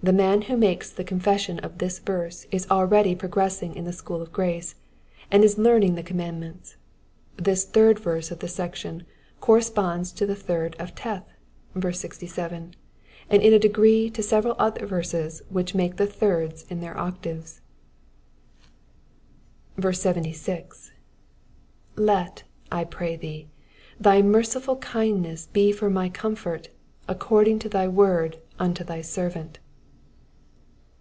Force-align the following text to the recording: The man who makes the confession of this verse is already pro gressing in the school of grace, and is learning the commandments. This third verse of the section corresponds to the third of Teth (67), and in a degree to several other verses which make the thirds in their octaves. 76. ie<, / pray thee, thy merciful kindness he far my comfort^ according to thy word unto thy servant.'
The 0.00 0.12
man 0.12 0.42
who 0.42 0.56
makes 0.56 0.90
the 0.90 1.02
confession 1.04 1.58
of 1.58 1.78
this 1.78 1.98
verse 1.98 2.46
is 2.52 2.70
already 2.70 3.14
pro 3.16 3.28
gressing 3.28 3.74
in 3.74 3.84
the 3.84 3.92
school 3.92 4.22
of 4.22 4.32
grace, 4.32 4.76
and 5.28 5.42
is 5.44 5.58
learning 5.58 5.96
the 5.96 6.04
commandments. 6.04 6.76
This 7.36 7.64
third 7.64 7.98
verse 7.98 8.30
of 8.30 8.38
the 8.38 8.46
section 8.48 9.04
corresponds 9.40 10.12
to 10.12 10.24
the 10.24 10.36
third 10.36 10.76
of 10.78 10.94
Teth 10.94 11.24
(67), 11.78 12.76
and 13.28 13.42
in 13.42 13.52
a 13.52 13.58
degree 13.58 14.08
to 14.10 14.22
several 14.22 14.54
other 14.56 14.86
verses 14.86 15.42
which 15.50 15.74
make 15.74 15.96
the 15.96 16.06
thirds 16.06 16.62
in 16.70 16.80
their 16.80 16.96
octaves. 16.96 17.60
76. 19.82 20.92
ie<, 21.98 22.84
/ 22.84 22.90
pray 22.90 23.16
thee, 23.16 23.48
thy 24.00 24.22
merciful 24.22 24.76
kindness 24.76 25.48
he 25.52 25.72
far 25.72 25.90
my 25.90 26.08
comfort^ 26.08 26.68
according 27.08 27.58
to 27.58 27.68
thy 27.68 27.88
word 27.88 28.38
unto 28.60 28.84
thy 28.84 29.02
servant.' 29.02 29.58